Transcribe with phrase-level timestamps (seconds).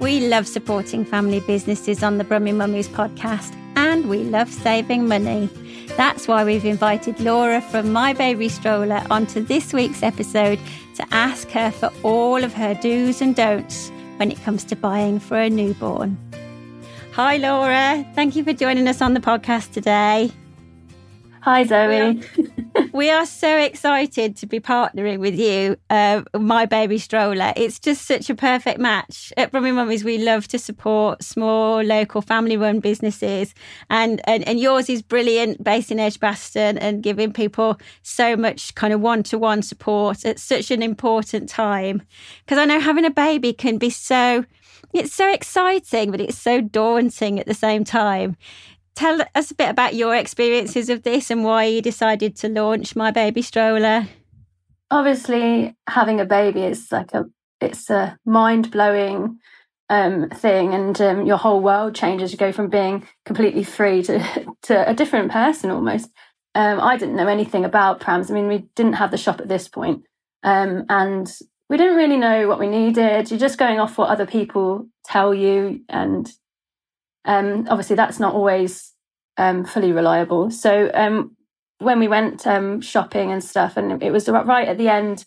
[0.00, 5.50] We love supporting family businesses on the Brummie Mummies podcast, and we love saving money.
[5.94, 10.58] That's why we've invited Laura from My Baby Stroller onto this week's episode
[10.94, 15.20] to ask her for all of her do's and don'ts when it comes to buying
[15.20, 16.16] for a newborn.
[17.12, 18.02] Hi, Laura.
[18.14, 20.30] Thank you for joining us on the podcast today.
[21.42, 22.22] Hi, Zoe.
[22.92, 27.54] we are so excited to be partnering with you, uh, My Baby Stroller.
[27.56, 29.32] It's just such a perfect match.
[29.38, 33.54] At Brummie Mummies, we love to support small, local, family run businesses.
[33.88, 38.92] And, and, and yours is brilliant, based in Edgbaston and giving people so much kind
[38.92, 42.02] of one to one support at such an important time.
[42.44, 44.44] Because I know having a baby can be so.
[44.92, 48.36] It's so exciting, but it's so daunting at the same time
[49.00, 52.94] tell us a bit about your experiences of this and why you decided to launch
[52.94, 54.06] My Baby Stroller.
[54.90, 57.24] Obviously, having a baby is like a
[57.62, 59.38] it's a mind blowing
[59.88, 62.30] um, thing, and um, your whole world changes.
[62.30, 66.10] You go from being completely free to to a different person almost.
[66.54, 68.30] Um, I didn't know anything about prams.
[68.30, 70.04] I mean, we didn't have the shop at this point,
[70.42, 71.26] um, and
[71.70, 73.30] we didn't really know what we needed.
[73.30, 76.30] You're just going off what other people tell you, and
[77.24, 78.89] um, obviously that's not always
[79.40, 80.50] um, fully reliable.
[80.50, 81.36] So um,
[81.78, 85.24] when we went um, shopping and stuff, and it was right at the end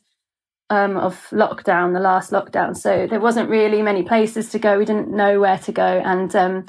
[0.69, 4.77] um, of lockdown, the last lockdown, so there wasn't really many places to go.
[4.77, 6.65] We didn't know where to go, and um,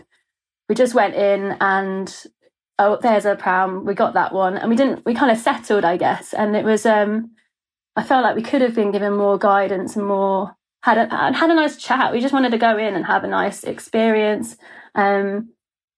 [0.68, 2.24] we just went in and
[2.78, 3.84] oh, there's a pram.
[3.84, 5.04] We got that one, and we didn't.
[5.04, 6.86] We kind of settled, I guess, and it was.
[6.86, 11.50] I felt like we could have been given more guidance and more had a had
[11.50, 12.12] a nice chat.
[12.12, 14.56] We just wanted to go in and have a nice experience.
[14.94, 15.50] Um,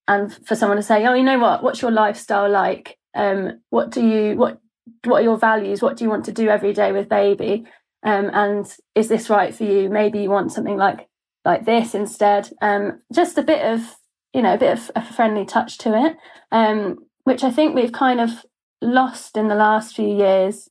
[0.08, 1.62] and for someone to say, "Oh, you know what?
[1.62, 2.98] What's your lifestyle like?
[3.14, 4.60] Um, what do you what
[5.04, 5.82] what are your values?
[5.82, 7.64] What do you want to do every day with baby?
[8.04, 9.88] Um, and is this right for you?
[9.88, 11.08] Maybe you want something like
[11.44, 12.50] like this instead.
[12.60, 13.96] Um, just a bit of
[14.32, 16.16] you know a bit of a friendly touch to it,
[16.52, 18.30] um, which I think we've kind of
[18.82, 20.68] lost in the last few years,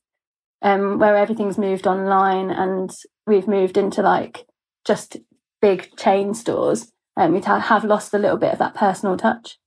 [0.62, 2.90] um, where everything's moved online and
[3.26, 4.46] we've moved into like
[4.84, 5.16] just
[5.60, 9.58] big chain stores um, we have lost a little bit of that personal touch.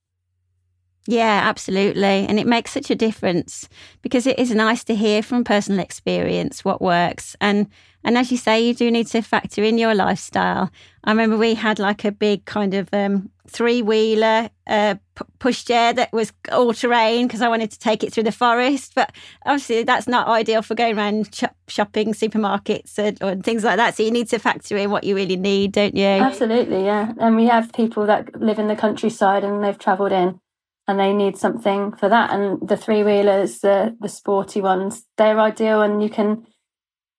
[1.07, 2.03] Yeah, absolutely.
[2.27, 3.67] And it makes such a difference
[4.03, 7.35] because it is nice to hear from personal experience what works.
[7.41, 7.67] And
[8.03, 10.69] and as you say, you do need to factor in your lifestyle.
[11.03, 14.95] I remember we had like a big kind of um, three wheeler uh,
[15.39, 18.93] pushchair that was all terrain because I wanted to take it through the forest.
[18.95, 19.11] But
[19.45, 23.95] obviously, that's not ideal for going around sh- shopping supermarkets and, or things like that.
[23.95, 26.05] So you need to factor in what you really need, don't you?
[26.05, 27.13] Absolutely, yeah.
[27.19, 30.39] And we have people that live in the countryside and they've travelled in
[30.87, 32.31] and they need something for that.
[32.31, 36.45] And the three wheelers, the the sporty ones, they're ideal, and you can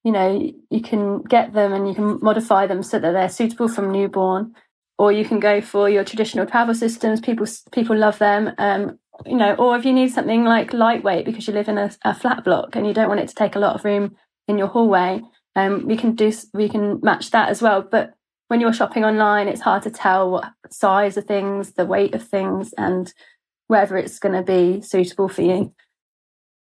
[0.05, 3.69] you know, you can get them and you can modify them so that they're suitable
[3.69, 4.55] from newborn,
[5.00, 7.22] or you can go for your traditional travel systems.
[7.22, 8.53] People people love them.
[8.59, 11.91] Um, you know, or if you need something like lightweight because you live in a,
[12.05, 14.15] a flat block and you don't want it to take a lot of room
[14.47, 15.22] in your hallway,
[15.57, 17.80] um, we can do we can match that as well.
[17.80, 18.13] But
[18.48, 22.28] when you're shopping online, it's hard to tell what size of things, the weight of
[22.28, 23.10] things, and
[23.69, 25.72] whether it's going to be suitable for you.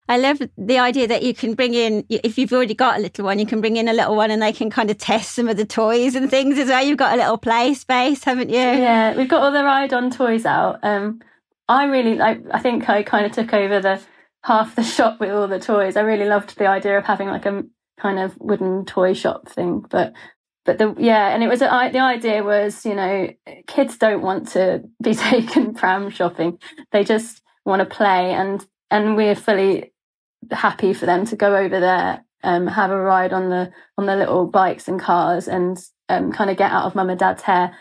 [0.08, 3.24] I love the idea that you can bring in, if you've already got a little
[3.24, 5.48] one, you can bring in a little one and they can kind of test some
[5.48, 6.84] of the toys and things as well.
[6.84, 8.56] You've got a little play space, haven't you?
[8.56, 10.78] Yeah, we've got all the ride on toys out.
[10.84, 11.20] Um,
[11.68, 14.00] I really like, I think I kind of took over the
[14.44, 15.96] half the shop with all the toys.
[15.96, 17.64] I really loved the idea of having like a
[17.98, 19.84] kind of wooden toy shop thing.
[19.90, 20.12] But,
[20.64, 23.28] but the, yeah, and it was, the idea was, you know,
[23.66, 26.60] kids don't want to be taken pram shopping.
[26.92, 29.92] They just want to play and, and we're fully
[30.50, 34.16] happy for them to go over there um, have a ride on the on the
[34.16, 35.78] little bikes and cars and
[36.08, 37.76] um, kind of get out of mum and dad's hair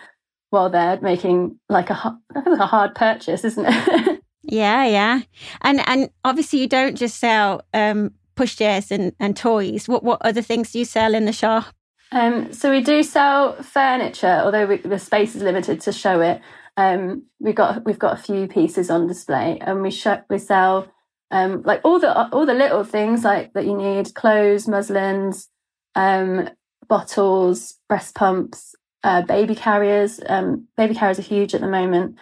[0.50, 4.20] while they're making like a like a hard purchase, isn't it?
[4.44, 5.22] yeah, yeah,
[5.62, 9.88] and and obviously you don't just sell um, pushchairs and, and toys.
[9.88, 11.68] What what other things do you sell in the shop?
[12.12, 16.42] Um, so we do sell furniture, although we, the space is limited to show it.
[16.78, 20.88] Um, we've got we've got a few pieces on display, and we show, we sell
[21.32, 25.50] um, like all the all the little things like that you need: clothes, muslins,
[25.96, 26.50] um,
[26.88, 30.20] bottles, breast pumps, uh, baby carriers.
[30.28, 32.18] Um, baby carriers are huge at the moment.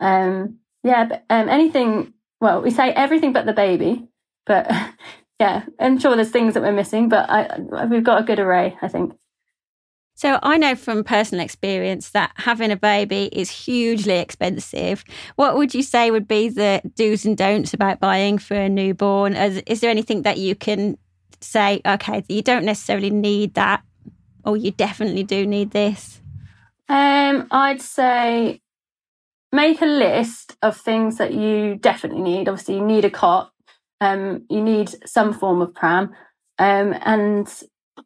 [0.00, 2.12] Um, yeah, but, um, anything.
[2.40, 4.08] Well, we say everything but the baby,
[4.44, 4.70] but
[5.40, 8.76] yeah, I'm sure there's things that we're missing, but I, we've got a good array,
[8.82, 9.14] I think.
[10.16, 15.04] So I know from personal experience that having a baby is hugely expensive.
[15.36, 19.34] What would you say would be the do's and don'ts about buying for a newborn?
[19.34, 20.96] Is, there anything that you can
[21.42, 23.82] say, okay, you don't necessarily need that,
[24.42, 26.22] or you definitely do need this?
[26.88, 28.62] Um, I'd say
[29.52, 32.48] make a list of things that you definitely need.
[32.48, 33.52] Obviously, you need a cot,
[34.00, 36.14] um, you need some form of pram,
[36.58, 37.62] um, and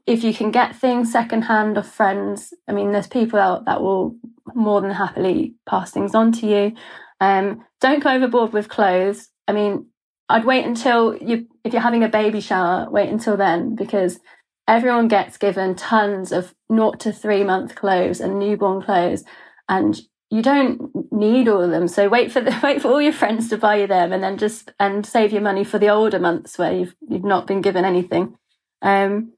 [0.06, 4.16] if you can get things secondhand of friends, I mean, there's people out that will
[4.54, 6.72] more than happily pass things on to you.
[7.20, 9.28] Um, don't go overboard with clothes.
[9.46, 9.86] I mean,
[10.28, 14.20] I'd wait until you, if you're having a baby shower, wait until then because
[14.68, 19.24] everyone gets given tons of naught to three month clothes and newborn clothes,
[19.68, 20.00] and
[20.30, 21.88] you don't need all of them.
[21.88, 24.38] So wait for the, wait for all your friends to buy you them, and then
[24.38, 27.84] just and save your money for the older months where you've you've not been given
[27.84, 28.36] anything.
[28.82, 29.32] Um,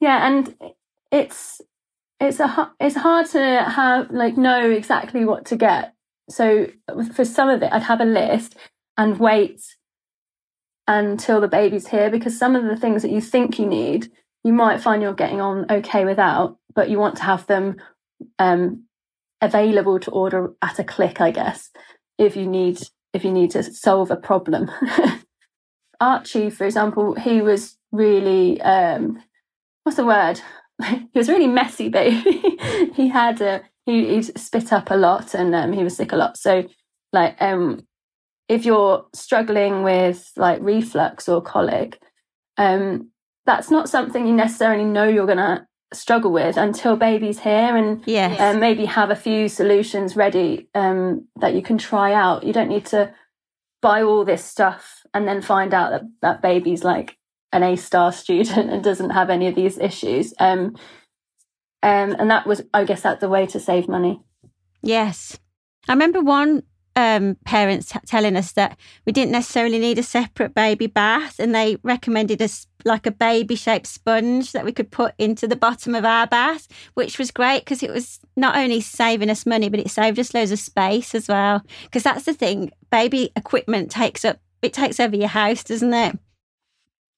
[0.00, 0.54] yeah, and
[1.10, 1.60] it's
[2.20, 5.94] it's a it's hard to have like know exactly what to get.
[6.30, 6.66] So
[7.14, 8.56] for some of it, I'd have a list
[8.96, 9.62] and wait
[10.86, 14.10] until the baby's here because some of the things that you think you need,
[14.42, 17.76] you might find you're getting on okay without, but you want to have them
[18.38, 18.84] um,
[19.40, 21.70] available to order at a click, I guess,
[22.18, 22.80] if you need
[23.14, 24.70] if you need to solve a problem.
[26.00, 29.22] Archie, for example, he was really um,
[29.88, 30.38] what's the word?
[30.84, 32.58] he was really messy baby.
[32.94, 36.16] he had a he he spit up a lot and um, he was sick a
[36.16, 36.36] lot.
[36.36, 36.68] So
[37.14, 37.86] like um
[38.50, 41.98] if you're struggling with like reflux or colic,
[42.58, 43.10] um
[43.46, 48.38] that's not something you necessarily know you're gonna struggle with until baby's here and yes.
[48.38, 52.44] um, maybe have a few solutions ready um, that you can try out.
[52.44, 53.14] You don't need to
[53.80, 57.17] buy all this stuff and then find out that that baby's like
[57.52, 60.34] an A star student and doesn't have any of these issues.
[60.38, 60.76] Um,
[61.82, 64.20] um, and that was, I guess, that's the way to save money.
[64.82, 65.38] Yes.
[65.88, 66.64] I remember one
[66.96, 71.54] um, parents t- telling us that we didn't necessarily need a separate baby bath, and
[71.54, 75.94] they recommended us like a baby shaped sponge that we could put into the bottom
[75.94, 79.80] of our bath, which was great because it was not only saving us money, but
[79.80, 81.62] it saved us loads of space as well.
[81.84, 86.18] Because that's the thing, baby equipment takes up it takes over your house, doesn't it?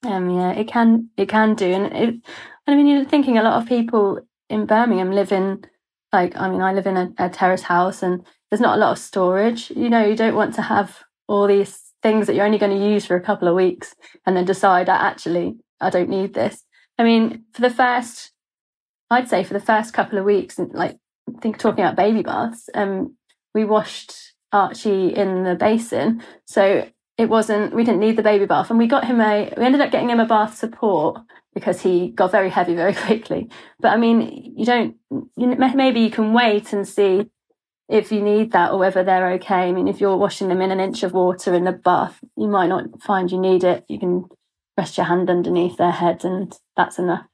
[0.04, 2.14] Um, yeah, it can it can do, and it,
[2.66, 5.62] I mean, you're thinking a lot of people in Birmingham live in
[6.12, 8.92] like I mean, I live in a, a terrace house, and there's not a lot
[8.92, 9.70] of storage.
[9.70, 12.88] You know, you don't want to have all these things that you're only going to
[12.92, 13.94] use for a couple of weeks,
[14.24, 16.64] and then decide that actually I don't need this.
[16.98, 18.32] I mean, for the first,
[19.10, 20.96] I'd say for the first couple of weeks, and like
[21.42, 23.16] think talking about baby baths, um,
[23.54, 24.14] we washed
[24.50, 26.88] Archie in the basin, so
[27.20, 28.70] it wasn't we didn't need the baby bath.
[28.70, 31.20] And we got him a we ended up getting him a bath support
[31.52, 33.50] because he got very heavy very quickly.
[33.78, 34.96] But i mean you don't
[35.36, 37.30] you, maybe you can wait and see
[37.90, 39.68] if you need that or whether they're okay.
[39.68, 42.48] I mean if you're washing them in an inch of water in the bath you
[42.48, 43.84] might not find you need it.
[43.86, 44.24] You can
[44.78, 47.26] rest your hand underneath their head and that's enough.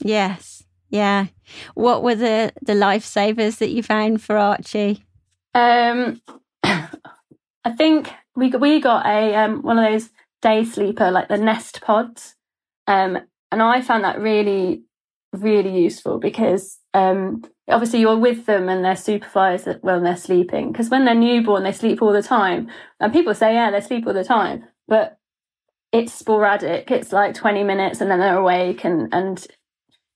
[0.00, 0.64] Yes.
[0.90, 1.26] Yeah.
[1.74, 5.04] What were the the lifesavers that you found for archie?
[5.54, 6.20] Um
[7.64, 11.80] i think we we got a um, one of those day sleeper like the nest
[11.80, 12.36] pods
[12.86, 13.18] um,
[13.50, 14.82] and i found that really
[15.32, 20.88] really useful because um, obviously you're with them and they're supervised when they're sleeping because
[20.88, 22.68] when they're newborn they sleep all the time
[23.00, 25.18] and people say yeah they sleep all the time but
[25.92, 29.46] it's sporadic it's like 20 minutes and then they're awake and and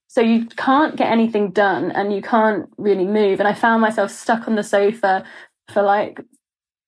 [0.07, 4.11] so you can't get anything done and you can't really move and i found myself
[4.11, 5.25] stuck on the sofa
[5.69, 6.21] for like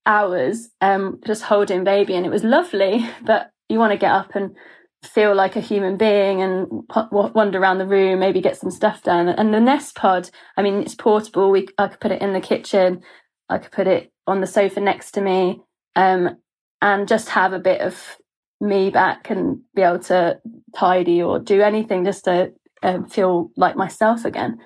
[0.07, 4.35] hours um, just holding baby and it was lovely but you want to get up
[4.35, 4.55] and
[5.03, 6.67] feel like a human being and
[7.13, 10.77] wander around the room maybe get some stuff done and the nest pod i mean
[10.77, 13.03] it's portable we i could put it in the kitchen
[13.51, 15.61] i could put it on the sofa next to me
[15.95, 16.39] um,
[16.81, 18.17] and just have a bit of
[18.61, 20.39] me back and be able to
[20.75, 24.59] tidy or do anything just to um, feel like myself again.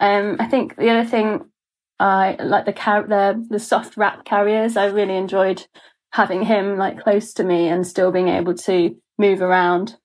[0.00, 1.44] Um, I think the other thing
[2.02, 4.76] I like the car- the the soft wrap carriers.
[4.76, 5.66] I really enjoyed
[6.10, 9.96] having him like close to me and still being able to move around.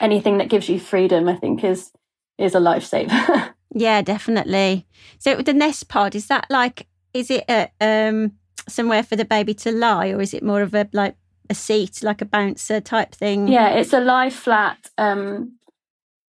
[0.00, 1.90] Anything that gives you freedom, I think, is
[2.36, 3.54] is a lifesaver.
[3.74, 4.86] yeah, definitely.
[5.18, 8.32] So the nest pod is that like is it a, um
[8.68, 11.16] somewhere for the baby to lie, or is it more of a like
[11.48, 13.48] a seat, like a bouncer type thing?
[13.48, 14.90] Yeah, it's a lie flat.
[14.98, 15.56] Um,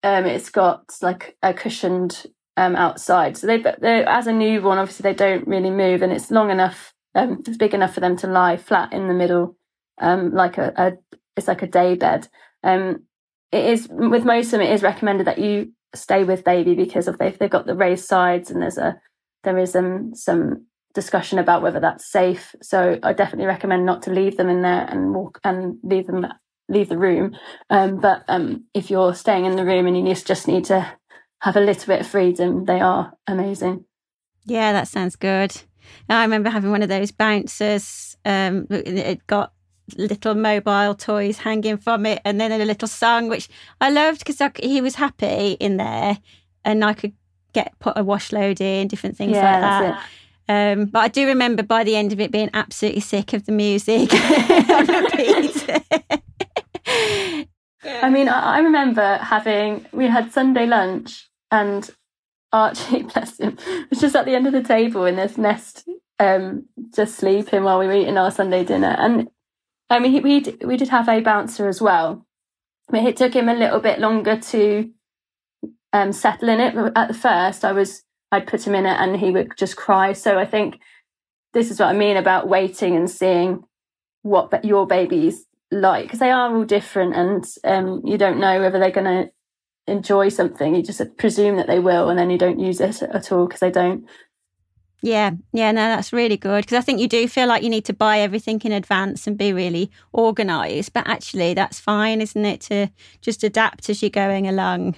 [0.03, 2.27] um, it's got like a cushioned
[2.59, 3.37] um, outside.
[3.37, 6.93] So they, they, as a newborn, obviously they don't really move, and it's long enough,
[7.15, 9.57] um, it's big enough for them to lie flat in the middle,
[10.01, 10.93] um, like a, a,
[11.37, 12.27] it's like a day bed.
[12.65, 13.05] Um,
[13.53, 17.07] it is with most of them, it is recommended that you stay with baby because
[17.07, 19.01] of they've they've got the raised sides, and there's a
[19.45, 22.57] there is um some discussion about whether that's safe.
[22.61, 26.27] So I definitely recommend not to leave them in there and walk and leave them
[26.69, 27.37] leave the room.
[27.71, 30.99] Um, but um, if you're staying in the room and you just need to
[31.41, 33.85] have a little bit of freedom, they are amazing.
[34.45, 35.57] Yeah, that sounds good.
[36.09, 38.17] I remember having one of those bouncers.
[38.25, 39.53] Um, it got
[39.97, 43.49] little mobile toys hanging from it, and then a little song, which
[43.81, 46.19] I loved because he was happy in there,
[46.65, 47.13] and I could
[47.53, 50.05] get put a wash load in, different things yeah, like that.
[50.51, 53.53] Um, but I do remember by the end of it being absolutely sick of the
[53.53, 54.09] music
[57.85, 61.89] I mean, I remember having, we had Sunday lunch and
[62.53, 63.57] Archie, bless him,
[63.91, 65.89] was just at the end of the table in this nest,
[66.19, 68.97] um, just sleeping while we were eating our Sunday dinner.
[68.99, 69.29] And
[69.91, 72.27] I mean, we, we did have a bouncer as well,
[72.89, 74.91] but it took him a little bit longer to
[75.93, 76.93] um, settle in it.
[76.97, 80.13] At first, I was I'd put him in it and he would just cry.
[80.13, 80.81] So I think
[81.55, 83.65] this is what I mean about waiting and seeing
[84.23, 88.79] what your baby's like because they are all different and um, you don't know whether
[88.79, 89.31] they're going to
[89.89, 90.75] enjoy something.
[90.75, 93.61] You just presume that they will and then you don't use it at all because
[93.61, 94.07] they don't.
[95.01, 97.85] Yeah, yeah, no, that's really good because I think you do feel like you need
[97.85, 102.63] to buy everything in advance and be really organised, but actually that's fine, isn't it?
[102.63, 102.89] To
[103.21, 104.97] just adapt as you're going along.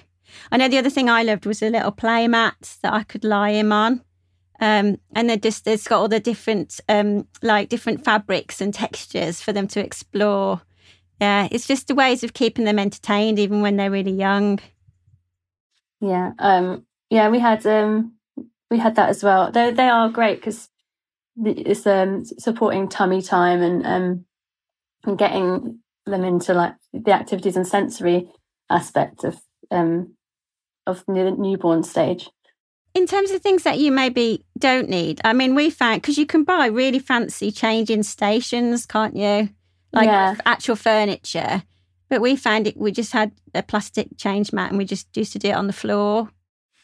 [0.51, 3.23] I know the other thing I loved was a little play mat that I could
[3.23, 4.01] lie him on.
[4.59, 9.41] Um, and then just it's got all the different um, like different fabrics and textures
[9.41, 10.61] for them to explore.
[11.19, 14.59] Yeah, it's just the ways of keeping them entertained even when they're really young.
[16.01, 18.13] Yeah, um, yeah, we had um,
[18.69, 19.51] we had that as well.
[19.51, 20.69] They they are great because
[21.43, 24.25] it's um, supporting tummy time and um,
[25.05, 28.29] and getting them into like the activities and sensory
[28.69, 29.39] aspect of
[29.69, 30.15] um,
[30.87, 32.29] of the newborn stage.
[32.93, 36.25] In terms of things that you maybe don't need, I mean, we found because you
[36.25, 39.49] can buy really fancy changing stations, can't you?
[39.93, 40.35] Like yeah.
[40.45, 41.63] actual furniture.
[42.11, 45.31] But we found it, we just had a plastic change mat and we just used
[45.31, 46.29] to do it on the floor.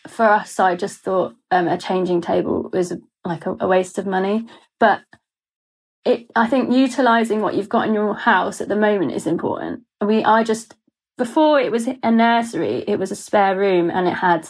[0.08, 2.94] For us, I just thought um, a changing table was
[3.26, 4.48] like a, a waste of money.
[4.80, 5.02] But
[6.06, 9.82] it, I think utilizing what you've got in your house at the moment is important.
[10.00, 10.76] We, I just
[11.18, 14.48] before it was a nursery, it was a spare room and it had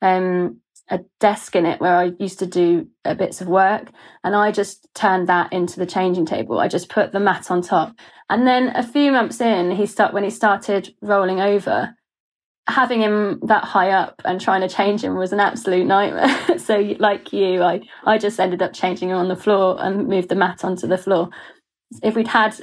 [0.00, 0.59] um,
[0.90, 3.90] a desk in it where I used to do uh, bits of work.
[4.24, 6.58] And I just turned that into the changing table.
[6.58, 7.94] I just put the mat on top.
[8.28, 11.94] And then a few months in, he start when he started rolling over,
[12.68, 16.58] having him that high up and trying to change him was an absolute nightmare.
[16.58, 20.28] so, like you, I I just ended up changing him on the floor and moved
[20.28, 21.30] the mat onto the floor.
[22.02, 22.60] If we'd had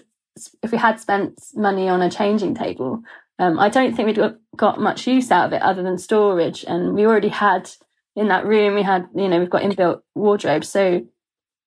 [0.62, 3.02] if we had spent money on a changing table,
[3.40, 6.64] um, I don't think we'd got much use out of it other than storage.
[6.68, 7.70] And we already had
[8.18, 10.68] in that room, we had, you know, we've got inbuilt wardrobes.
[10.68, 11.06] So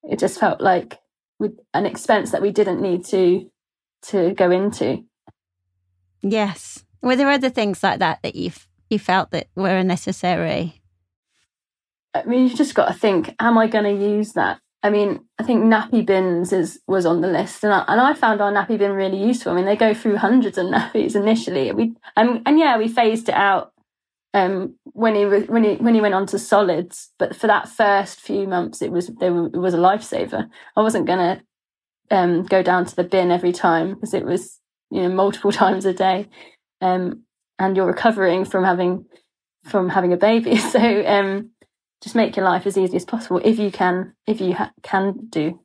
[0.02, 0.98] it just felt like
[1.38, 3.48] with an expense that we didn't need to
[4.02, 5.04] to go into.
[6.22, 6.84] Yes.
[7.02, 8.50] Were there other things like that that you
[8.90, 10.82] you felt that were unnecessary?
[12.12, 14.58] I mean, you've just got to think: Am I going to use that?
[14.82, 18.14] I mean, I think nappy bins is was on the list, and I, and I
[18.14, 19.52] found our nappy bin really useful.
[19.52, 21.70] I mean, they go through hundreds of nappies initially.
[21.70, 23.72] We and and yeah, we phased it out
[24.34, 27.10] um, when he was when he when he went on to solids.
[27.18, 30.48] But for that first few months, it was they were, it was a lifesaver.
[30.76, 31.42] I wasn't gonna
[32.10, 34.60] um, go down to the bin every time because it was
[34.90, 36.28] you know multiple times a day,
[36.80, 37.24] um,
[37.58, 39.06] and you're recovering from having
[39.64, 40.56] from having a baby.
[40.70, 41.50] So um,
[42.02, 45.26] just make your life as easy as possible if you can if you ha- can
[45.28, 45.60] do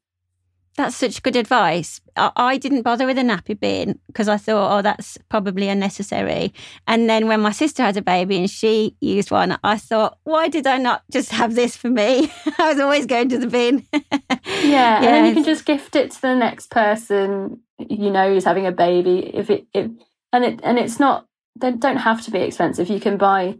[0.75, 2.01] that's such good advice.
[2.15, 6.53] I, I didn't bother with a nappy bin because I thought, oh, that's probably unnecessary.
[6.87, 10.49] And then when my sister had a baby and she used one, I thought, why
[10.49, 12.31] did I not just have this for me?
[12.59, 13.85] I was always going to the bin.
[13.93, 14.01] yeah,
[14.43, 15.05] yes.
[15.05, 18.67] and then you can just gift it to the next person you know who's having
[18.67, 19.19] a baby.
[19.33, 19.91] If it, it
[20.31, 21.27] and it and it's not
[21.59, 22.89] they don't have to be expensive.
[22.89, 23.57] You can buy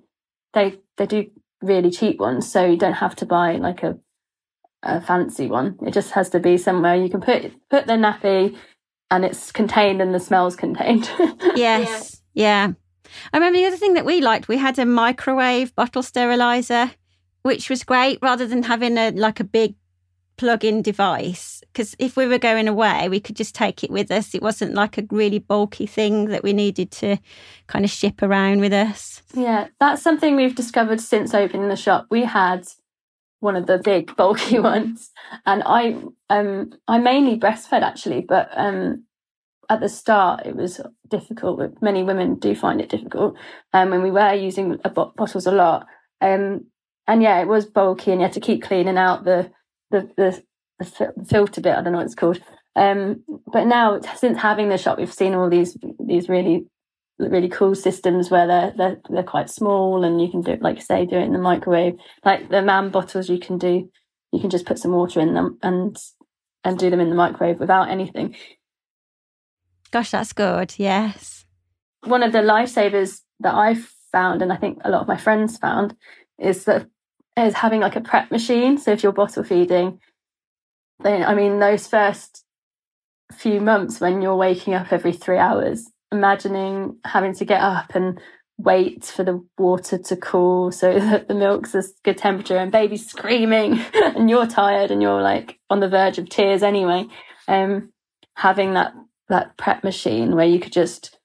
[0.54, 1.30] they they do
[1.62, 3.98] really cheap ones, so you don't have to buy like a
[4.86, 5.78] a fancy one.
[5.86, 8.56] It just has to be somewhere you can put put the nappy
[9.12, 11.10] and it's contained and the smell's contained.
[11.56, 12.22] yes.
[12.34, 12.72] Yeah.
[13.34, 16.92] I remember the other thing that we liked, we had a microwave bottle sterilizer,
[17.44, 19.76] which was great rather than having a like a big
[20.38, 24.36] plug-in device because if we were going away we could just take it with us
[24.36, 27.18] it wasn't like a really bulky thing that we needed to
[27.68, 32.06] kind of ship around with us yeah that's something we've discovered since opening the shop
[32.10, 32.68] we had
[33.46, 35.12] one of the big bulky ones
[35.46, 35.96] and i
[36.30, 39.04] um i mainly breastfed actually but um
[39.70, 43.36] at the start it was difficult many women do find it difficult
[43.74, 45.88] um when we were using bottles a lot
[46.22, 46.66] um
[47.08, 49.50] and yeah it was bulky and you had to keep cleaning out the
[49.92, 50.44] the, the,
[50.80, 51.74] the filter bit.
[51.74, 52.42] I don't know what it's called.
[52.76, 56.66] Um, but now, since having the shop, we've seen all these these really
[57.18, 60.82] really cool systems where they're they're they're quite small and you can do like you
[60.82, 61.96] say do it in the microwave.
[62.24, 63.90] Like the MAM bottles, you can do
[64.32, 65.98] you can just put some water in them and
[66.64, 68.36] and do them in the microwave without anything.
[69.92, 70.74] Gosh, that's good.
[70.78, 71.46] Yes.
[72.04, 73.76] One of the lifesavers that I
[74.12, 75.96] found, and I think a lot of my friends found,
[76.40, 76.88] is that
[77.38, 78.78] is having like a prep machine.
[78.78, 80.00] So if you're bottle feeding,
[81.00, 82.44] then I mean those first
[83.32, 88.20] few months when you're waking up every three hours, imagining having to get up and
[88.58, 93.06] wait for the water to cool so that the milk's a good temperature and baby's
[93.06, 97.06] screaming and you're tired and you're like on the verge of tears anyway.
[97.48, 97.92] Um,
[98.36, 98.94] having that
[99.30, 101.18] that prep machine where you could just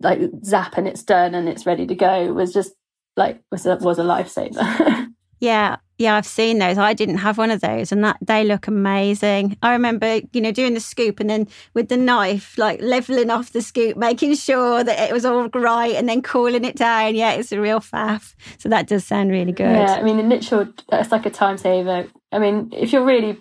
[0.00, 2.72] like zap and it's done and it's ready to go was just
[3.16, 5.08] like was a, was a lifesaver.
[5.40, 6.78] yeah, yeah, I've seen those.
[6.78, 9.56] I didn't have one of those, and that they look amazing.
[9.62, 13.52] I remember, you know, doing the scoop and then with the knife, like leveling off
[13.52, 17.14] the scoop, making sure that it was all right, and then cooling it down.
[17.14, 18.34] Yeah, it's a real faff.
[18.58, 19.70] So that does sound really good.
[19.70, 22.08] Yeah, I mean, in literal, it's like a time saver.
[22.32, 23.38] I mean, if you're really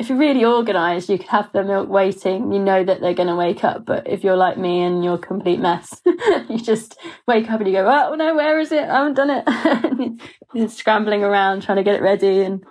[0.00, 2.52] if you're really organised, you can have the milk waiting.
[2.54, 3.84] You know that they're going to wake up.
[3.84, 6.00] But if you're like me and you're a complete mess,
[6.48, 8.84] you just wake up and you go, "Oh no, where is it?
[8.84, 10.20] I haven't done it."
[10.54, 12.64] you're scrambling around trying to get it ready and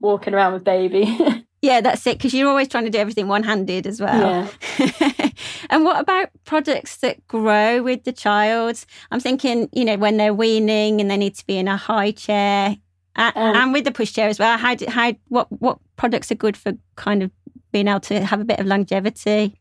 [0.00, 1.16] walking around with baby.
[1.62, 2.18] yeah, that's it.
[2.18, 4.50] Because you're always trying to do everything one-handed as well.
[4.78, 5.30] Yeah.
[5.70, 8.84] and what about products that grow with the child?
[9.12, 12.10] I'm thinking, you know, when they're weaning and they need to be in a high
[12.10, 12.78] chair
[13.18, 14.56] and, um, and with the pushchair as well.
[14.56, 17.30] How do, how what what products are good for kind of
[17.72, 19.60] being able to have a bit of longevity?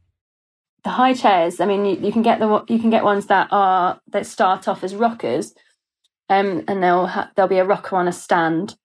[0.83, 1.59] The high chairs.
[1.59, 4.67] I mean, you, you can get the you can get ones that are that start
[4.67, 5.53] off as rockers,
[6.29, 8.75] um, and they'll ha- there'll be a rocker on a stand.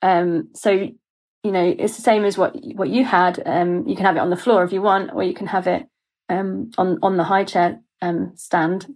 [0.00, 3.40] Um, so you know it's the same as what what you had.
[3.44, 5.66] Um, you can have it on the floor if you want, or you can have
[5.66, 5.86] it
[6.30, 8.86] um, on on the high chair um, stand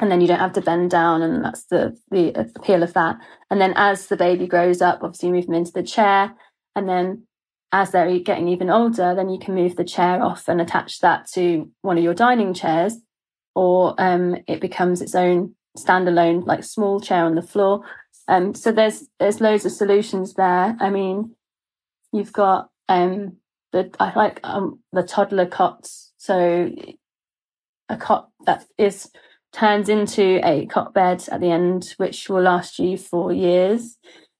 [0.00, 3.16] and then you don't have to bend down and that's the the appeal of that.
[3.50, 6.34] And then as the baby grows up obviously you move them into the chair
[6.74, 7.26] and then
[7.72, 11.28] as they're getting even older then you can move the chair off and attach that
[11.32, 12.96] to one of your dining chairs
[13.54, 17.84] or um, it becomes its own standalone like small chair on the floor.
[18.26, 20.76] Um, so there's there's loads of solutions there.
[20.80, 21.34] I mean
[22.14, 23.36] you've got um
[23.72, 26.70] the i like um the toddler cots so
[27.88, 29.10] a cot that is
[29.54, 33.96] turns into a cot bed at the end, which will last you for years.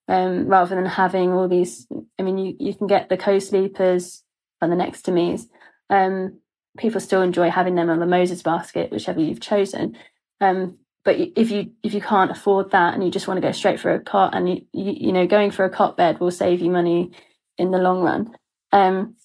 [0.07, 1.87] Um, rather than having all these,
[2.19, 4.23] I mean, you, you can get the co-sleepers
[4.61, 5.47] and the next to me's.
[5.89, 6.39] Um,
[6.77, 9.97] people still enjoy having them on the Moses basket, whichever you've chosen.
[10.41, 13.51] Um, but if you if you can't afford that and you just want to go
[13.51, 16.31] straight for a cot, and you you, you know going for a cot bed will
[16.31, 17.11] save you money
[17.57, 18.35] in the long run.
[18.71, 19.15] Um,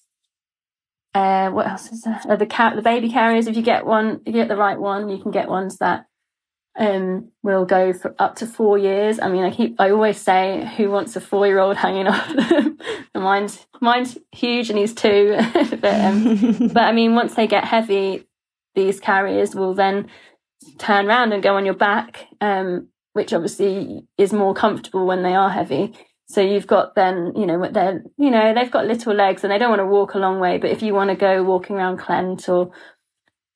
[1.13, 2.21] uh, what else is there?
[2.27, 3.47] Uh, the car- the baby carriers.
[3.47, 6.07] If you get one, if you get the right one, you can get ones that
[6.79, 9.19] um will go for up to four years.
[9.19, 12.27] I mean, I keep I always say, who wants a four year old hanging off
[12.33, 12.77] them?
[13.13, 15.37] mine's mine's huge and he's two.
[15.53, 18.27] but, um, but I mean, once they get heavy,
[18.75, 20.09] these carriers will then
[20.77, 25.35] turn around and go on your back, um, which obviously is more comfortable when they
[25.35, 25.93] are heavy.
[26.31, 29.57] So you've got then, you know, they're, you know, they've got little legs and they
[29.57, 30.57] don't want to walk a long way.
[30.57, 32.71] But if you want to go walking around Clent or,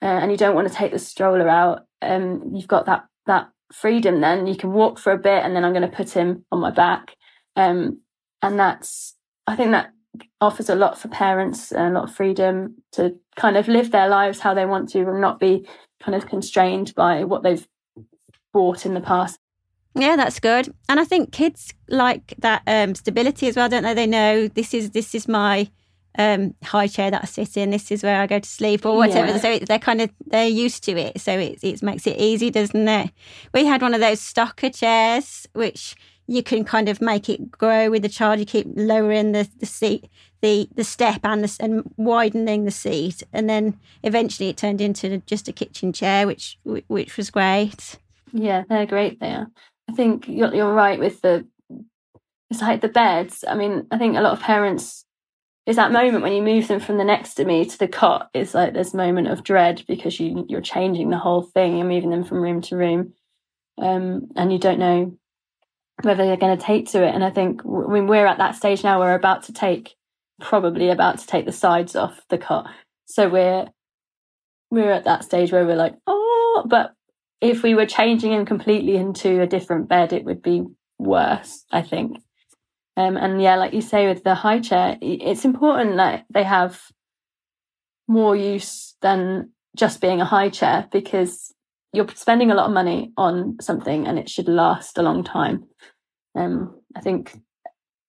[0.02, 3.48] uh, and you don't want to take the stroller out, um, you've got that, that
[3.72, 6.46] freedom then you can walk for a bit and then I'm going to put him
[6.52, 7.16] on my back.
[7.56, 8.02] Um,
[8.42, 9.16] and that's,
[9.48, 9.92] I think that
[10.42, 14.40] offers a lot for parents a lot of freedom to kind of live their lives
[14.40, 15.68] how they want to and not be
[16.02, 17.68] kind of constrained by what they've
[18.54, 19.40] bought in the past.
[19.96, 20.74] Yeah, that's good.
[20.90, 23.94] And I think kids like that um, stability as well, don't they?
[23.94, 25.70] They know this is this is my
[26.18, 27.72] um, high chair that I sit in.
[27.72, 29.28] This is where I go to sleep or whatever.
[29.28, 29.38] Yeah.
[29.38, 31.22] So it, they're kind of they're used to it.
[31.22, 33.12] So it it makes it easy, doesn't it?
[33.54, 35.96] We had one of those Stokke chairs, which
[36.28, 38.40] you can kind of make it grow with the child.
[38.40, 40.10] You keep lowering the, the seat,
[40.42, 45.20] the the step, and the, and widening the seat, and then eventually it turned into
[45.20, 47.98] just a kitchen chair, which which was great.
[48.34, 49.20] Yeah, they're great.
[49.20, 49.48] They are.
[49.90, 51.46] I think you're, you're right with the.
[52.50, 53.44] It's like the beds.
[53.48, 55.06] I mean, I think a lot of parents
[55.66, 58.30] is that moment when you move them from the next to me to the cot
[58.34, 62.10] It's like this moment of dread because you you're changing the whole thing you're moving
[62.10, 63.14] them from room to room
[63.78, 65.18] um, and you don't know
[66.04, 68.56] whether they're going to take to it and i think I mean, we're at that
[68.56, 69.96] stage now we're about to take
[70.42, 72.70] probably about to take the sides off the cot
[73.06, 73.70] so we're
[74.72, 76.94] we're at that stage where we're like oh but
[77.42, 80.64] if we were changing him completely into a different bed it would be
[80.98, 82.18] worse i think
[82.98, 86.82] um, and yeah, like you say with the high chair, it's important that they have
[88.08, 91.54] more use than just being a high chair because
[91.92, 95.66] you're spending a lot of money on something and it should last a long time.
[96.38, 97.38] Um, I think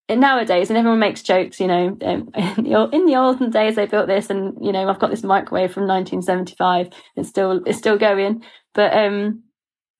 [0.09, 3.87] nowadays, and everyone makes jokes, you know, um, in, the, in the olden days they
[3.87, 6.91] built this, and you know, I've got this microwave from 1975.
[7.17, 8.45] It's still it's still going,
[8.77, 9.43] but um,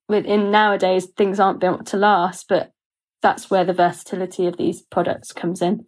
[0.09, 2.47] within nowadays things aren't built to last.
[2.49, 2.71] But
[3.23, 5.87] that's where the versatility of these products comes in.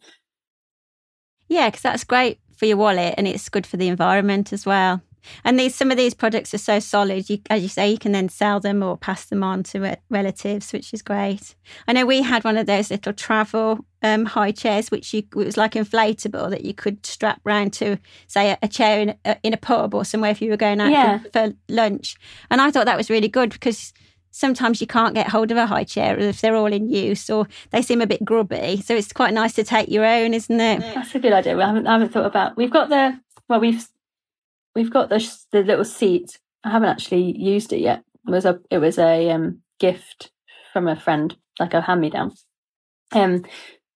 [1.47, 5.03] Yeah, because that's great for your wallet and it's good for the environment as well.
[5.45, 8.13] And these some of these products are so solid, you, as you say, you can
[8.13, 11.55] then sell them or pass them on to re- relatives, which is great.
[11.87, 15.35] I know we had one of those little travel um, high chairs, which you, it
[15.35, 19.37] was like inflatable that you could strap round to, say, a, a chair in a,
[19.43, 21.19] in a pub or somewhere if you were going out Yeah.
[21.19, 22.17] for, for lunch.
[22.51, 23.93] And I thought that was really good because
[24.31, 27.49] sometimes you can't get hold of a high chair if they're all in use or
[27.71, 28.81] they seem a bit grubby.
[28.85, 30.81] So it's quite nice to take your own, isn't it?
[30.81, 31.57] That's a good idea.
[31.57, 32.57] We haven't, I haven't thought about.
[32.57, 33.85] We've got the well, we've
[34.79, 35.19] we've got the
[35.53, 36.39] the little seat.
[36.65, 38.05] I haven't actually used it yet.
[38.27, 40.31] It was a it was a um, gift
[40.73, 42.33] from a friend, like a hand me down.
[43.13, 43.45] Um,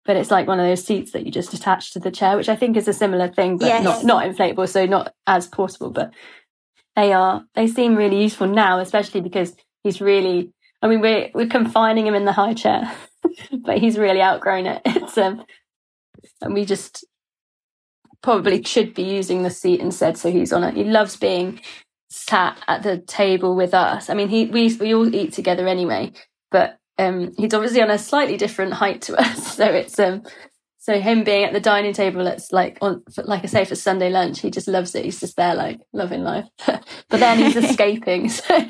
[0.05, 2.49] but it's like one of those seats that you just attach to the chair, which
[2.49, 3.85] I think is a similar thing, but Yes.
[3.85, 5.90] not not inflatable, so not as portable.
[5.90, 6.12] But
[6.97, 10.53] they are they seem really useful now, especially because he's really.
[10.83, 12.92] I mean, we're we're confining him in the high chair,
[13.64, 14.83] but he's really outgrown it.
[14.87, 15.45] It's um,
[16.40, 17.05] and we just
[18.22, 20.16] probably should be using the seat instead.
[20.16, 20.74] So he's on it.
[20.74, 21.61] He loves being
[22.08, 24.11] sat at the table with us.
[24.11, 26.12] I mean, he we we all eat together anyway,
[26.50, 29.56] but um, he's obviously on a slightly different height to us.
[29.56, 30.22] So it's um,
[30.78, 34.11] so him being at the dining table, it's like on like I say for Sunday
[34.11, 35.04] lunch, he just loves it.
[35.04, 38.28] He's just there like loving life, but then he's escaping.
[38.28, 38.66] So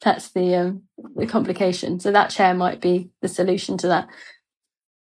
[0.00, 0.82] that's the um
[1.16, 2.00] the complication.
[2.00, 4.08] So that chair might be the solution to that.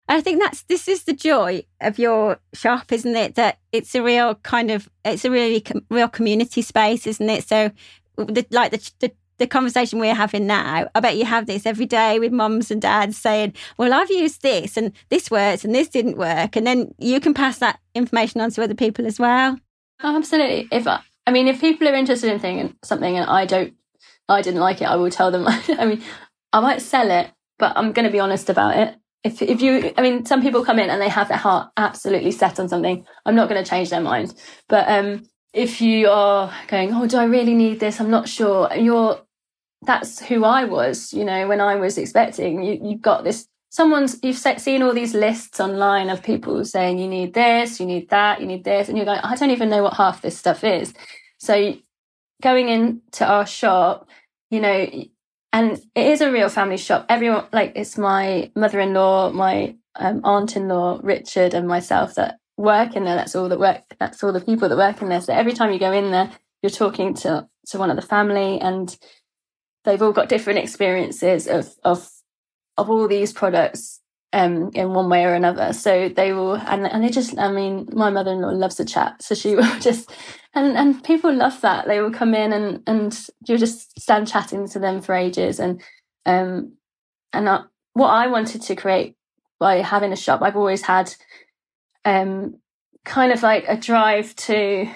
[0.10, 3.36] I think that's this is the joy of your shop, isn't it?
[3.36, 7.48] That it's a real kind of it's a really com- real community space, isn't it?
[7.48, 7.72] So,
[8.18, 11.86] the, like the, the the conversation we're having now, I bet you have this every
[11.86, 15.88] day with mums and dads saying, "Well, I've used this and this works and this
[15.88, 19.60] didn't work," and then you can pass that information on to other people as well.
[20.02, 20.68] Oh, absolutely.
[20.72, 23.76] If I, I mean, if people are interested in thing, something and I don't,
[24.28, 25.46] I didn't like it, I will tell them.
[25.48, 26.04] I mean,
[26.52, 28.96] I might sell it, but I'm going to be honest about it.
[29.24, 32.32] If if you, I mean, some people come in and they have their heart absolutely
[32.32, 33.06] set on something.
[33.26, 34.34] I'm not going to change their mind.
[34.70, 38.00] But um, if you are going, oh, do I really need this?
[38.00, 38.74] I'm not sure.
[38.74, 39.20] You're,
[39.82, 41.14] that's who I was.
[41.14, 43.48] You know, when I was expecting, you you've got this.
[43.72, 47.86] Someone's you've se- seen all these lists online of people saying you need this, you
[47.86, 50.38] need that, you need this, and you're going, I don't even know what half this
[50.38, 50.94] stuff is.
[51.40, 51.76] So
[52.42, 54.10] going into our shop,
[54.50, 54.88] you know,
[55.52, 57.06] and it is a real family shop.
[57.10, 63.16] Everyone, like, it's my mother-in-law, my um, aunt-in-law, Richard, and myself that work in there.
[63.16, 63.84] That's all that work.
[64.00, 65.22] That's all the people that work in there.
[65.22, 66.32] So every time you go in there,
[66.62, 68.98] you're talking to to one of the family, and
[69.86, 72.10] they've all got different experiences of of
[72.78, 73.99] of all these products
[74.32, 75.74] um in one way or another.
[75.74, 79.22] So they will and and they just i mean my mother-in-law loves to chat.
[79.22, 80.12] So she will just
[80.54, 81.88] and and people love that.
[81.88, 85.60] They will come in and and you'll just stand chatting to them for ages.
[85.60, 85.82] And
[86.26, 86.74] um
[87.34, 87.62] and I,
[87.94, 89.16] what i wanted to create
[89.60, 91.14] by having a shop i've always had
[92.06, 92.56] um
[93.06, 94.90] kind of like a drive to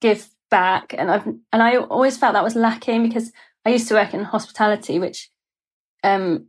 [0.00, 0.94] give back.
[0.96, 3.32] And i've and i always felt that was lacking because
[3.66, 5.30] i used to work in hospitality which
[6.02, 6.46] um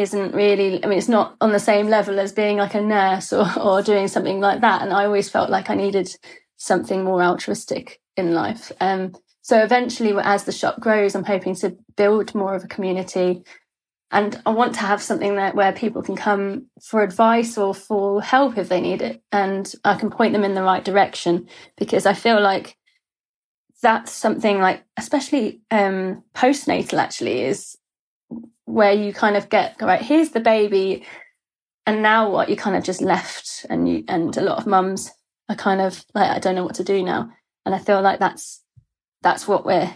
[0.00, 3.32] isn't really i mean it's not on the same level as being like a nurse
[3.32, 4.82] or, or doing something like that.
[4.82, 6.08] And i always felt like i needed
[6.56, 8.72] something more altruistic in life.
[8.80, 13.44] Um so eventually as the shop grows i'm hoping to build more of a community.
[14.10, 18.22] And I want to have something that where people can come for advice or for
[18.22, 22.06] help if they need it, and I can point them in the right direction because
[22.06, 22.76] I feel like
[23.82, 27.76] that's something like, especially um, postnatal, actually, is
[28.64, 30.00] where you kind of get right.
[30.00, 31.04] Here's the baby,
[31.86, 32.48] and now what?
[32.48, 35.10] You kind of just left, and you and a lot of mums
[35.48, 37.30] are kind of like, I don't know what to do now,
[37.66, 38.62] and I feel like that's
[39.22, 39.92] that's what we're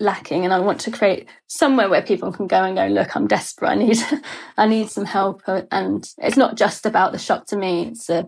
[0.00, 3.28] lacking and I want to create somewhere where people can go and go look I'm
[3.28, 3.98] desperate I need
[4.56, 8.26] I need some help and it's not just about the shop to me it's a,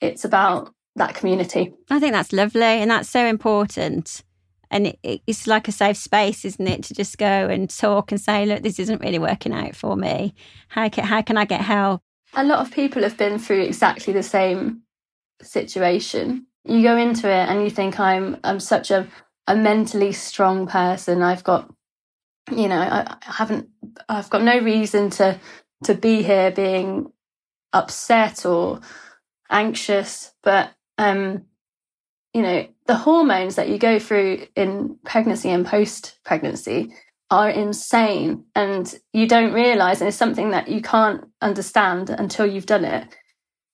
[0.00, 4.24] it's about that community I think that's lovely and that's so important
[4.72, 8.20] and it, it's like a safe space isn't it to just go and talk and
[8.20, 10.34] say look this isn't really working out for me
[10.68, 12.02] how can, how can I get help
[12.34, 14.82] a lot of people have been through exactly the same
[15.42, 19.08] situation you go into it and you think I'm I'm such a
[19.46, 21.22] a mentally strong person.
[21.22, 21.72] I've got,
[22.50, 23.68] you know, I, I haven't,
[24.08, 25.38] I've got no reason to
[25.84, 27.12] to be here being
[27.72, 28.80] upset or
[29.50, 30.32] anxious.
[30.42, 31.46] But um,
[32.34, 36.94] you know, the hormones that you go through in pregnancy and post pregnancy
[37.30, 42.66] are insane, and you don't realize, and it's something that you can't understand until you've
[42.66, 43.08] done it.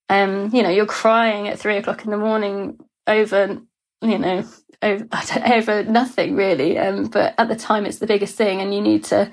[0.09, 3.59] Um, you know, you're crying at three o'clock in the morning over,
[4.01, 4.45] you know,
[4.83, 5.09] over,
[5.47, 6.79] over nothing really.
[6.79, 9.31] Um, but at the time, it's the biggest thing, and you need to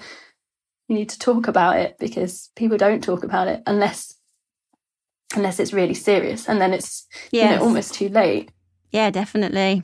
[0.88, 4.16] you need to talk about it because people don't talk about it unless
[5.36, 7.52] unless it's really serious, and then it's yes.
[7.52, 8.52] you know almost too late.
[8.96, 9.84] Yeah, definitely,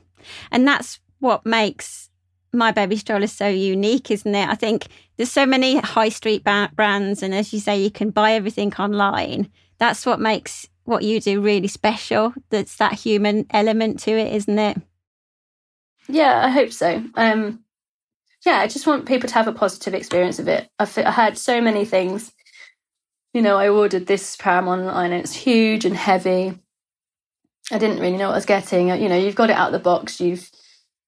[0.52, 2.10] and that's what makes
[2.54, 4.48] my baby stroller so unique, isn't it?
[4.48, 8.32] I think there's so many high street brands, and as you say, you can buy
[8.32, 9.50] everything online.
[9.80, 12.34] That's what makes what you do really special.
[12.52, 14.78] That's that human element to it, isn't it?
[16.08, 17.04] Yeah, I hope so.
[17.16, 17.66] Um,
[18.46, 20.70] yeah, I just want people to have a positive experience of it.
[20.80, 22.32] I've had so many things.
[23.34, 26.58] You know, I ordered this pram online it's huge and heavy.
[27.72, 28.90] I didn't really know what I was getting.
[28.90, 30.50] You know, you've got it out of the box, you've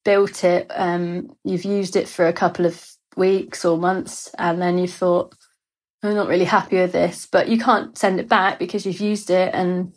[0.06, 4.78] built it, um, you've used it for a couple of weeks or months, and then
[4.78, 5.36] you thought,
[6.02, 9.30] I'm not really happy with this, but you can't send it back because you've used
[9.30, 9.94] it and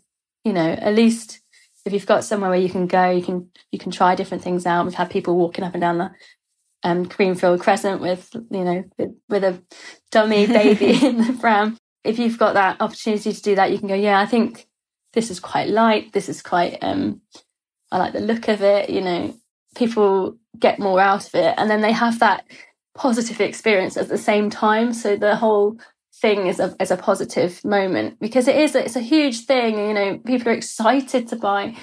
[0.46, 1.40] you know, at least
[1.84, 4.64] if you've got somewhere where you can go, you can you can try different things
[4.64, 4.84] out.
[4.84, 6.10] We've had people walking up and down the
[6.84, 9.60] um, Greenfield Crescent with you know with, with a
[10.12, 11.76] dummy baby in the pram.
[12.04, 13.94] If you've got that opportunity to do that, you can go.
[13.94, 14.68] Yeah, I think
[15.16, 16.12] this is quite light.
[16.12, 16.78] This is quite.
[16.82, 17.22] Um,
[17.90, 18.90] I like the look of it.
[18.90, 19.34] You know,
[19.74, 22.44] people get more out of it, and then they have that
[22.94, 24.92] positive experience at the same time.
[24.92, 25.78] So the whole
[26.20, 29.92] thing is a, as a positive moment because it is it's a huge thing you
[29.92, 31.76] know people are excited to buy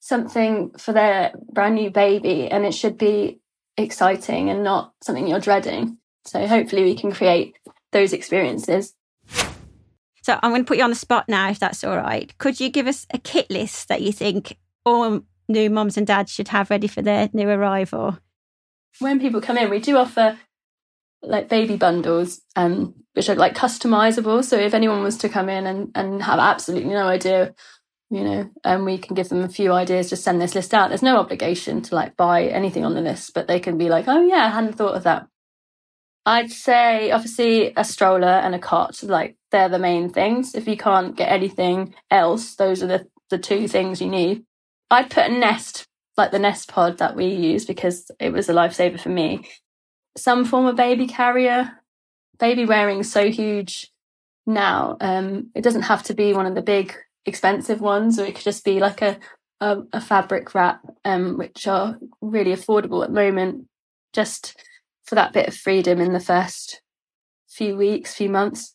[0.00, 3.38] something for their brand new baby and it should be
[3.76, 7.54] exciting and not something you're dreading so hopefully we can create
[7.92, 8.92] those experiences
[10.26, 12.60] so i'm going to put you on the spot now if that's all right could
[12.60, 16.48] you give us a kit list that you think all new moms and dads should
[16.48, 18.18] have ready for their new arrival
[18.98, 20.38] when people come in we do offer
[21.22, 24.44] like baby bundles um which are like customizable.
[24.44, 27.54] So if anyone was to come in and, and have absolutely no idea,
[28.10, 30.90] you know, and we can give them a few ideas, just send this list out.
[30.90, 34.06] There's no obligation to like buy anything on the list, but they can be like,
[34.06, 35.28] oh yeah, I hadn't thought of that.
[36.26, 40.54] I'd say obviously a stroller and a cot, like they're the main things.
[40.54, 44.44] If you can't get anything else, those are the, the two things you need.
[44.90, 45.86] I'd put a nest,
[46.16, 49.48] like the nest pod that we use because it was a lifesaver for me.
[50.16, 51.80] Some form of baby carrier,
[52.40, 53.92] baby wearing so huge
[54.46, 54.96] now.
[55.00, 56.92] Um, it doesn't have to be one of the big
[57.24, 59.18] expensive ones, or it could just be like a
[59.60, 63.66] a, a fabric wrap, um, which are really affordable at the moment,
[64.12, 64.54] just
[65.06, 66.82] for that bit of freedom in the first
[67.48, 68.74] few weeks, few months.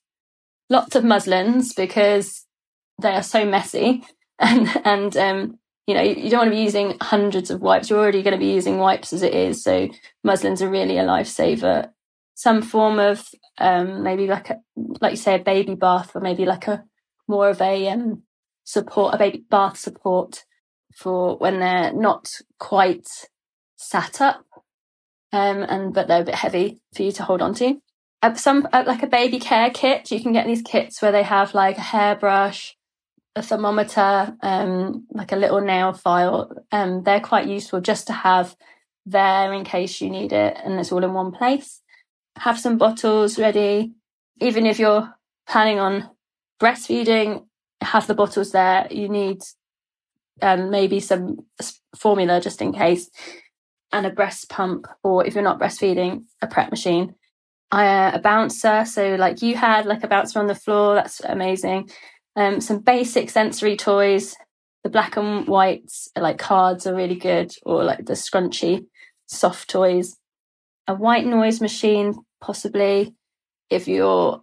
[0.69, 2.45] Lots of muslins because
[3.01, 4.03] they are so messy,
[4.39, 7.89] and and um, you know you don't want to be using hundreds of wipes.
[7.89, 9.89] You're already going to be using wipes as it is, so
[10.23, 11.89] muslins are really a lifesaver
[12.41, 13.27] some form of
[13.59, 14.59] um, maybe like a
[14.99, 16.83] like you say a baby bath or maybe like a
[17.27, 18.23] more of a um,
[18.63, 20.43] support a baby bath support
[20.95, 23.07] for when they're not quite
[23.75, 24.43] sat up
[25.31, 27.81] um, and but they're a bit heavy for you to hold on to
[28.21, 31.23] uh, some uh, like a baby care kit you can get these kits where they
[31.23, 32.75] have like a hairbrush
[33.35, 38.55] a thermometer um, like a little nail file um, they're quite useful just to have
[39.05, 41.81] there in case you need it and it's all in one place
[42.37, 43.93] have some bottles ready.
[44.39, 45.13] Even if you're
[45.47, 46.09] planning on
[46.61, 47.45] breastfeeding,
[47.81, 48.87] have the bottles there.
[48.89, 49.41] You need
[50.41, 51.45] um, maybe some
[51.95, 53.09] formula just in case,
[53.91, 57.15] and a breast pump, or if you're not breastfeeding, a prep machine.
[57.71, 58.85] uh, a bouncer.
[58.85, 60.95] So like you had like a bouncer on the floor.
[60.95, 61.89] That's amazing.
[62.35, 64.35] Um, some basic sensory toys.
[64.83, 68.85] The black and whites like cards are really good, or like the scrunchy
[69.27, 70.17] soft toys.
[70.87, 73.13] A white noise machine, possibly.
[73.69, 74.41] If you're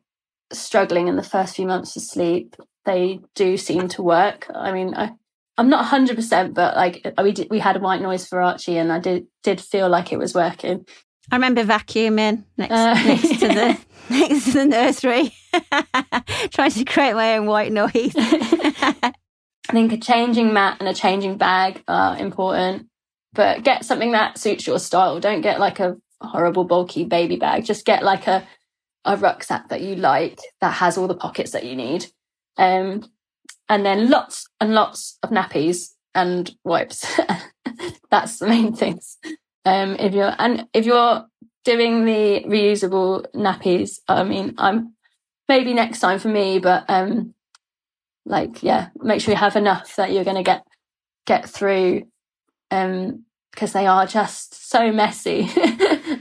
[0.53, 4.47] struggling in the first few months of sleep, they do seem to work.
[4.55, 5.11] I mean, I,
[5.59, 8.93] I'm not 100%, but like we did, we had a white noise for Archie and
[8.93, 10.87] I did, did feel like it was working.
[11.31, 13.79] I remember vacuuming next, uh, next to the
[14.11, 15.35] next to the nursery,
[16.51, 18.15] trying to create my own white noise.
[18.17, 19.13] I
[19.73, 22.87] think a changing mat and a changing bag are important,
[23.35, 25.21] but get something that suits your style.
[25.21, 27.65] Don't get like a horrible bulky baby bag.
[27.65, 28.47] Just get like a
[29.05, 32.07] a rucksack that you like that has all the pockets that you need.
[32.57, 33.05] Um,
[33.69, 37.07] and then lots and lots of nappies and wipes.
[38.11, 39.19] That's the main things.
[39.65, 41.27] Um, if you're and if you're
[41.65, 44.95] doing the reusable nappies, I mean, I'm
[45.49, 47.35] maybe next time for me, but um,
[48.25, 50.65] like yeah, make sure you have enough that you're going to get
[51.27, 52.05] get through,
[52.71, 55.51] um, because they are just so messy,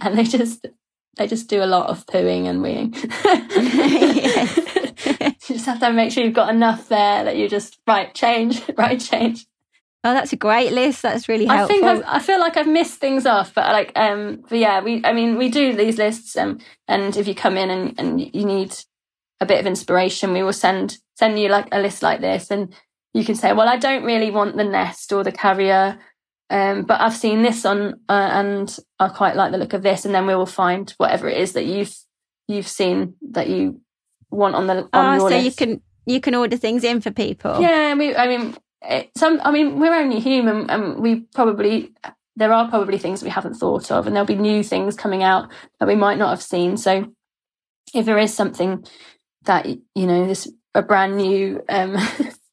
[0.02, 0.66] and they just
[1.18, 2.94] they just do a lot of pooing and weeing.
[5.50, 8.62] you just have to make sure you've got enough there that you just right change,
[8.78, 9.46] right change.
[10.04, 11.02] Oh, that's a great list.
[11.02, 11.66] That's really helpful.
[11.66, 14.82] I think I've, i feel like I've missed things off, but like, um, but yeah,
[14.82, 18.22] we, I mean, we do these lists, um, and if you come in and, and
[18.36, 18.76] you need
[19.42, 22.74] a bit of inspiration, we will send send you like a list like this, and
[23.14, 26.00] you can say, well, I don't really want the nest or the carrier,
[26.50, 30.06] um, but I've seen this on, uh, and I quite like the look of this,
[30.06, 31.96] and then we will find whatever it is that you've
[32.48, 33.82] you've seen that you
[34.30, 35.46] want on the on oh, your so list.
[35.46, 37.62] you can you can order things in for people.
[37.62, 39.42] Yeah, we, I mean, it, some.
[39.44, 41.94] I mean, we're only human, and we probably
[42.36, 45.50] there are probably things we haven't thought of, and there'll be new things coming out
[45.80, 46.78] that we might not have seen.
[46.78, 47.12] So,
[47.94, 48.86] if there is something
[49.44, 51.98] that you know, this a brand new, um,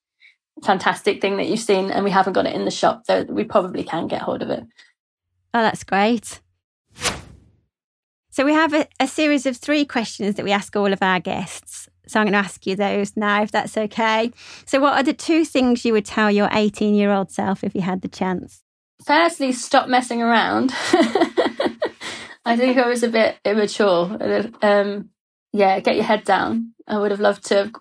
[0.65, 3.45] fantastic thing that you've seen, and we haven't got it in the shop, though, we
[3.45, 4.65] probably can get hold of it.
[5.53, 6.41] Oh, that's great.
[8.35, 11.20] So we have a, a, series of three questions that we ask all of our
[11.20, 11.88] guests.
[12.09, 14.33] So I'm going to ask you those now, if that's okay.
[14.66, 17.77] So, what are the two things you would tell your 18 year old self if
[17.77, 18.64] you had the chance?
[19.07, 20.73] Firstly, stop messing around.
[22.44, 24.18] I think I was a bit immature.
[24.62, 25.11] Um,
[25.53, 26.73] yeah, get your head down.
[26.88, 27.73] I would have loved to have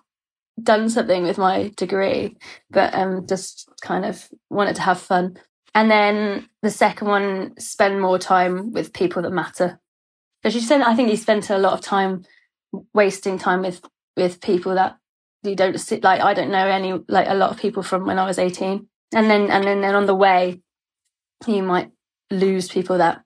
[0.62, 2.36] done something with my degree,
[2.70, 5.36] but um, just kind of wanted to have fun.
[5.74, 9.80] And then the second one, spend more time with people that matter
[10.44, 12.24] because you said I think you spent a lot of time
[12.92, 13.80] wasting time with
[14.14, 14.98] with people that
[15.42, 18.18] you don't sit like I don't know any like a lot of people from when
[18.18, 20.60] I was 18 and then and then, then on the way
[21.46, 21.90] you might
[22.30, 23.22] lose people that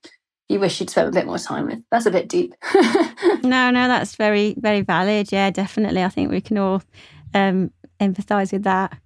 [0.49, 1.81] you wish you'd spent a bit more time with.
[1.91, 2.55] That's a bit deep.
[3.43, 5.33] No no that's very very valid.
[5.33, 6.05] Yeah definitely.
[6.05, 6.83] I think we can all
[7.35, 8.97] um empathize with that.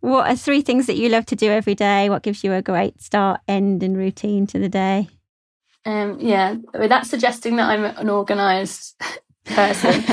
[0.00, 2.08] What are three things that you love to do every day?
[2.08, 5.08] What gives you a great start end and routine to the day
[5.88, 9.00] um, yeah, that's suggesting that I'm an organised
[9.46, 10.04] person.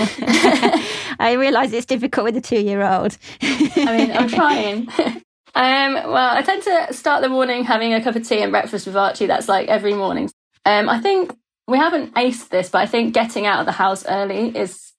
[1.20, 3.18] I realise it's difficult with a two-year-old.
[3.42, 4.88] I mean, I'm trying.
[5.58, 8.88] Um, well, I tend to start the morning having a cup of tea and breakfast
[8.88, 9.26] with Archie.
[9.26, 10.30] That's like every morning.
[10.66, 11.34] Um, I think
[11.66, 14.92] we haven't aced this, but I think getting out of the house early is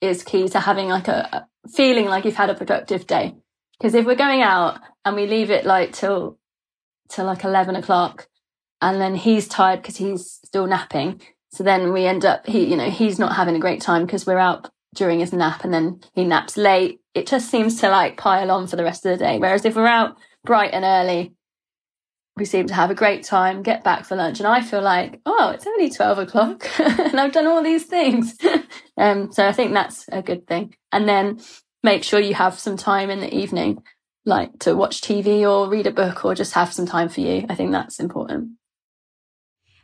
[0.00, 3.34] is key to having like a, a feeling like you've had a productive day.
[3.76, 6.38] Because if we're going out and we leave it like till
[7.08, 8.28] till like eleven o'clock,
[8.80, 11.20] and then he's tired because he's still napping.
[11.50, 14.26] So then we end up he you know he's not having a great time because
[14.26, 17.00] we're out during his nap and then he naps late.
[17.14, 19.38] It just seems to like pile on for the rest of the day.
[19.38, 21.34] Whereas if we're out bright and early,
[22.36, 25.20] we seem to have a great time, get back for lunch, and I feel like,
[25.26, 28.36] oh, it's only twelve o'clock, and I've done all these things.
[28.96, 30.74] um, so I think that's a good thing.
[30.92, 31.40] And then
[31.82, 33.82] make sure you have some time in the evening,
[34.24, 37.44] like to watch TV or read a book or just have some time for you.
[37.48, 38.52] I think that's important.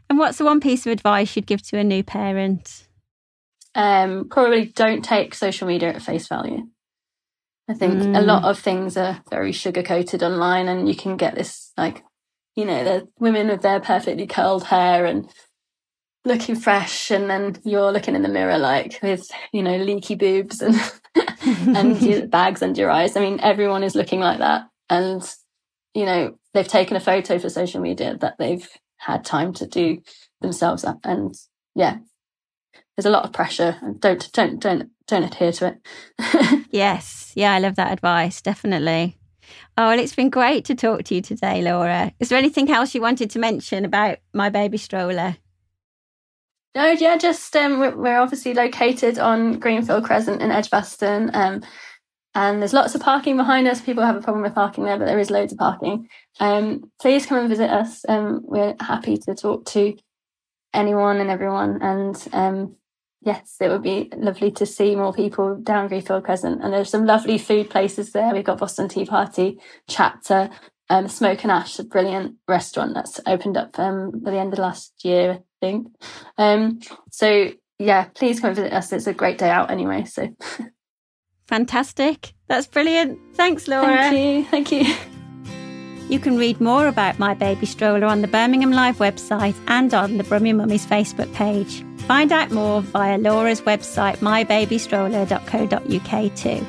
[0.08, 2.86] And what's the one piece of advice you'd give to a new parent?
[3.74, 6.68] Um, probably don't take social media at face value.
[7.68, 8.16] I think mm.
[8.16, 12.04] a lot of things are very sugar coated online, and you can get this like,
[12.54, 15.28] you know, the women with their perfectly curled hair and
[16.24, 20.60] looking fresh, and then you're looking in the mirror like with you know leaky boobs
[20.60, 20.76] and
[21.76, 23.16] and bags under your eyes.
[23.16, 25.22] I mean, everyone is looking like that, and
[25.94, 28.68] you know they've taken a photo for social media that they've
[29.04, 30.02] had time to do
[30.40, 31.34] themselves and
[31.74, 31.98] yeah
[32.96, 36.64] there's a lot of pressure and don't don't don't don't adhere to it.
[36.70, 37.32] Yes.
[37.36, 39.16] Yeah i love that advice definitely.
[39.76, 42.12] Oh well it's been great to talk to you today laura.
[42.20, 45.36] Is there anything else you wanted to mention about my baby stroller?
[46.74, 51.30] No, yeah, just um, we're, we're, obviously located on Greenfield Crescent in Edgbaston.
[51.32, 51.62] Um,
[52.34, 53.80] and there's lots of parking behind us.
[53.80, 56.08] People have a problem with parking there, but there is loads of parking.
[56.40, 58.04] Um, please come and visit us.
[58.08, 59.96] Um, we're happy to talk to
[60.72, 61.80] anyone and everyone.
[61.80, 62.76] And um,
[63.22, 66.62] yes, it would be lovely to see more people down Greenfield Crescent.
[66.62, 68.32] And there's some lovely food places there.
[68.32, 70.50] We've got Boston Tea Party, Chapter,
[70.90, 74.58] um, Smoke and Ash, a brilliant restaurant that's opened up um, at the end of
[74.58, 75.88] last year, I think.
[76.36, 76.80] Um,
[77.10, 78.92] so yeah, please come and visit us.
[78.92, 80.04] It's a great day out anyway.
[80.04, 80.34] So
[81.46, 82.34] fantastic.
[82.48, 83.18] That's brilliant.
[83.34, 83.86] Thanks, Laura.
[83.86, 84.44] Thank you.
[84.44, 84.94] Thank you.
[86.08, 90.18] You can read more about My Baby Stroller on the Birmingham Live website and on
[90.18, 91.82] the Brummie Mummies Facebook page.
[92.02, 96.66] Find out more via Laura's website, mybabystroller.co.uk too.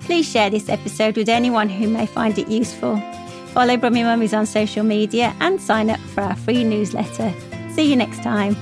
[0.00, 3.00] Please share this episode with anyone who may find it useful.
[3.54, 7.32] Follow Brummie Mummies on social media and sign up for our free newsletter.
[7.70, 8.54] See you next time.